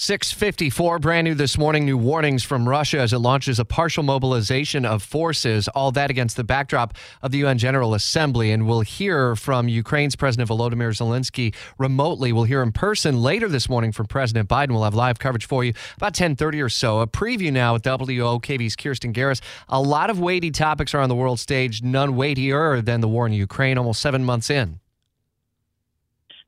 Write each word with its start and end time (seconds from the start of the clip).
654, 0.00 1.00
brand 1.00 1.24
new 1.24 1.34
this 1.34 1.58
morning. 1.58 1.84
New 1.84 1.98
warnings 1.98 2.44
from 2.44 2.68
Russia 2.68 3.00
as 3.00 3.12
it 3.12 3.18
launches 3.18 3.58
a 3.58 3.64
partial 3.64 4.04
mobilization 4.04 4.86
of 4.86 5.02
forces. 5.02 5.66
All 5.66 5.90
that 5.90 6.08
against 6.08 6.36
the 6.36 6.44
backdrop 6.44 6.94
of 7.20 7.32
the 7.32 7.38
UN 7.38 7.58
General 7.58 7.94
Assembly. 7.94 8.52
And 8.52 8.64
we'll 8.64 8.82
hear 8.82 9.34
from 9.34 9.66
Ukraine's 9.66 10.14
President 10.14 10.48
Volodymyr 10.48 10.94
Zelensky 10.96 11.52
remotely. 11.78 12.32
We'll 12.32 12.44
hear 12.44 12.62
in 12.62 12.70
person 12.70 13.20
later 13.20 13.48
this 13.48 13.68
morning 13.68 13.90
from 13.90 14.06
President 14.06 14.48
Biden. 14.48 14.70
We'll 14.70 14.84
have 14.84 14.94
live 14.94 15.18
coverage 15.18 15.46
for 15.46 15.64
you 15.64 15.72
about 15.96 16.12
1030 16.12 16.62
or 16.62 16.68
so. 16.68 17.00
A 17.00 17.08
preview 17.08 17.52
now 17.52 17.72
with 17.72 17.82
WOKV's 17.82 18.76
Kirsten 18.76 19.12
Garris. 19.12 19.40
A 19.68 19.82
lot 19.82 20.10
of 20.10 20.20
weighty 20.20 20.52
topics 20.52 20.94
are 20.94 21.00
on 21.00 21.08
the 21.08 21.16
world 21.16 21.40
stage, 21.40 21.82
none 21.82 22.14
weightier 22.14 22.80
than 22.80 23.00
the 23.00 23.08
war 23.08 23.26
in 23.26 23.32
Ukraine 23.32 23.76
almost 23.76 24.00
seven 24.00 24.22
months 24.24 24.48
in. 24.48 24.78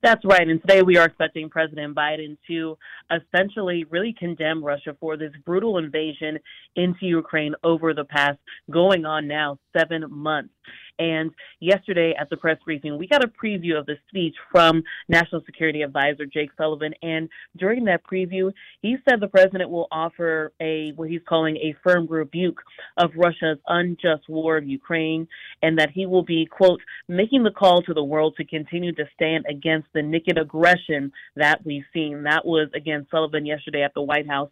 That's 0.03 0.25
right. 0.25 0.48
And 0.48 0.61
today 0.62 0.80
we 0.80 0.96
are 0.96 1.05
expecting 1.05 1.51
President 1.51 1.95
Biden 1.95 2.39
to 2.46 2.79
essentially 3.11 3.85
really 3.85 4.14
condemn 4.19 4.64
Russia 4.64 4.96
for 4.99 5.18
this 5.18 5.32
brutal 5.45 5.77
invasion 5.77 6.39
into 6.75 7.04
Ukraine 7.04 7.54
over 7.64 7.93
the 7.93 8.05
past 8.05 8.39
going 8.71 9.05
on 9.05 9.29
now 9.29 9.58
seven 9.76 10.04
months. 10.10 10.52
And 10.98 11.30
yesterday 11.60 12.14
at 12.20 12.29
the 12.29 12.36
press 12.36 12.58
briefing, 12.64 12.98
we 12.98 13.08
got 13.08 13.24
a 13.24 13.29
preview 13.29 13.79
of 13.79 13.86
the 13.86 13.96
speech 14.08 14.34
from 14.52 14.82
National 15.08 15.40
Security 15.46 15.80
Advisor 15.80 16.26
Jake 16.26 16.50
Sullivan. 16.58 16.93
And 17.02 17.29
during 17.56 17.84
that 17.86 18.02
preview, 18.04 18.52
he 18.82 18.96
said 19.08 19.18
the 19.18 19.29
president 19.29 19.70
will 19.70 19.88
offer 19.90 20.52
a 20.60 20.93
what 20.96 21.08
he's 21.08 21.22
calling 21.26 21.56
a 21.56 21.74
firm 21.82 22.06
rebuke 22.06 22.60
of 22.98 23.12
Russia's 23.16 23.58
unjust 23.66 24.29
war 24.29 24.58
of 24.58 24.68
Ukraine, 24.68 25.26
and 25.62 25.79
that 25.79 25.90
he 25.90 26.04
will 26.04 26.24
be, 26.24 26.46
quote, 26.46 26.80
making 27.08 27.44
the 27.44 27.50
call 27.50 27.80
to 27.82 27.94
the 27.94 28.04
world 28.04 28.34
to 28.36 28.44
continue 28.44 28.94
to 28.94 29.04
stand 29.14 29.46
against 29.48 29.88
the 29.94 30.02
naked 30.02 30.36
aggression 30.36 31.12
that 31.36 31.64
we've 31.64 31.84
seen. 31.94 32.24
That 32.24 32.44
was, 32.44 32.68
again, 32.74 33.06
Sullivan 33.10 33.46
yesterday 33.46 33.82
at 33.82 33.94
the 33.94 34.02
White 34.02 34.28
House. 34.28 34.50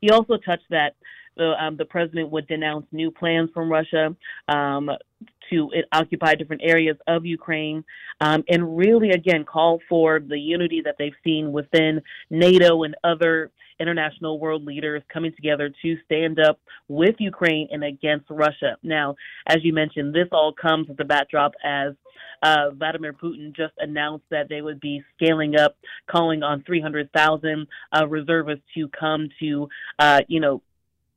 He 0.00 0.10
also 0.10 0.38
touched 0.38 0.70
that 0.70 0.94
the 1.40 1.54
um, 1.58 1.76
the 1.76 1.86
president 1.86 2.30
would 2.30 2.46
denounce 2.46 2.86
new 2.92 3.10
plans 3.10 3.50
from 3.54 3.72
Russia 3.72 4.14
um, 4.48 4.90
to 5.48 5.70
occupy 5.92 6.34
different 6.34 6.62
areas 6.64 6.96
of 7.08 7.24
Ukraine, 7.24 7.82
um, 8.20 8.44
and 8.48 8.76
really 8.76 9.10
again 9.10 9.44
call 9.44 9.80
for 9.88 10.20
the 10.20 10.38
unity 10.38 10.82
that 10.84 10.96
they've 10.98 11.16
seen 11.24 11.50
within 11.50 12.02
NATO 12.28 12.82
and 12.82 12.94
other 13.02 13.50
international 13.80 14.38
world 14.38 14.64
leaders 14.64 15.02
coming 15.10 15.32
together 15.34 15.72
to 15.80 15.96
stand 16.04 16.38
up 16.38 16.60
with 16.88 17.14
Ukraine 17.18 17.66
and 17.72 17.82
against 17.82 18.26
Russia. 18.28 18.76
Now, 18.82 19.16
as 19.46 19.58
you 19.62 19.72
mentioned, 19.72 20.14
this 20.14 20.28
all 20.32 20.52
comes 20.52 20.86
with 20.88 20.98
the 20.98 21.04
backdrop 21.04 21.52
as 21.64 21.94
uh, 22.42 22.70
Vladimir 22.76 23.14
Putin 23.14 23.56
just 23.56 23.72
announced 23.78 24.24
that 24.30 24.50
they 24.50 24.60
would 24.60 24.80
be 24.80 25.02
scaling 25.16 25.56
up, 25.56 25.76
calling 26.10 26.42
on 26.42 26.62
300,000 26.64 27.66
uh, 27.92 28.06
reservists 28.06 28.64
to 28.74 28.88
come 28.88 29.30
to, 29.40 29.68
uh, 29.98 30.20
you 30.28 30.40
know, 30.40 30.62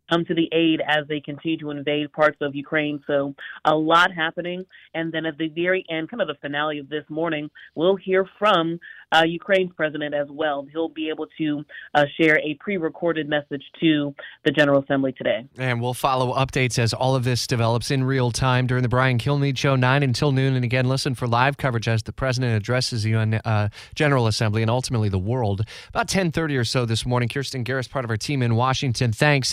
come 0.09 0.25
to 0.25 0.33
the 0.33 0.49
aid 0.51 0.81
as 0.87 1.07
they 1.07 1.19
continue 1.19 1.57
to 1.59 1.71
invade 1.71 2.11
parts 2.11 2.37
of 2.41 2.55
Ukraine. 2.55 3.01
So 3.07 3.35
a 3.65 3.75
lot 3.75 4.11
happening. 4.11 4.65
And 4.93 5.11
then 5.11 5.25
at 5.25 5.37
the 5.37 5.49
very 5.49 5.85
end, 5.89 6.09
kind 6.09 6.21
of 6.21 6.27
the 6.27 6.35
finale 6.41 6.79
of 6.79 6.89
this 6.89 7.05
morning, 7.09 7.49
we'll 7.75 7.95
hear 7.95 8.27
from 8.39 8.79
uh, 9.13 9.23
Ukraine's 9.23 9.71
president 9.75 10.13
as 10.13 10.27
well. 10.29 10.65
He'll 10.71 10.89
be 10.89 11.09
able 11.09 11.27
to 11.37 11.63
uh, 11.93 12.05
share 12.19 12.39
a 12.39 12.55
pre-recorded 12.59 13.29
message 13.29 13.63
to 13.79 14.13
the 14.43 14.51
General 14.51 14.81
Assembly 14.81 15.13
today. 15.13 15.47
And 15.57 15.81
we'll 15.81 15.93
follow 15.93 16.33
updates 16.33 16.79
as 16.79 16.93
all 16.93 17.15
of 17.15 17.23
this 17.23 17.45
develops 17.45 17.91
in 17.91 18.03
real 18.03 18.31
time 18.31 18.67
during 18.67 18.81
the 18.81 18.89
Brian 18.89 19.17
Kilmeade 19.17 19.57
Show, 19.57 19.75
9 19.75 20.03
until 20.03 20.31
noon. 20.31 20.55
And 20.55 20.65
again, 20.65 20.88
listen 20.88 21.13
for 21.15 21.27
live 21.27 21.57
coverage 21.57 21.88
as 21.88 22.03
the 22.03 22.13
president 22.13 22.55
addresses 22.55 23.03
the 23.03 23.11
UN 23.11 23.35
uh, 23.45 23.69
General 23.93 24.27
Assembly 24.27 24.61
and 24.61 24.71
ultimately 24.71 25.09
the 25.09 25.19
world. 25.19 25.61
About 25.89 26.07
10.30 26.07 26.59
or 26.59 26.63
so 26.63 26.85
this 26.85 27.05
morning, 27.05 27.29
Kirsten 27.29 27.63
Garris, 27.63 27.89
part 27.89 28.05
of 28.05 28.11
our 28.11 28.17
team 28.17 28.41
in 28.41 28.55
Washington. 28.55 29.11
Thanks. 29.11 29.51